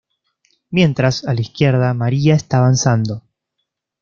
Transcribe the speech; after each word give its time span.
Mientras, 0.71 1.27
a 1.27 1.33
la 1.35 1.41
izquierda, 1.41 1.93
María 1.93 2.33
está 2.33 2.57
avanzando. 2.57 3.21